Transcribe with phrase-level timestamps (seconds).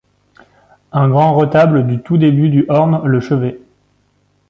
[0.93, 3.61] Un grand retable du tout début du orne le chevet.